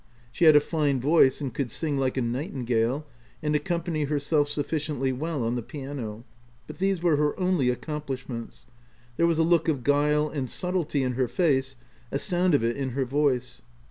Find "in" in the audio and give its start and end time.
11.03-11.13, 12.77-12.89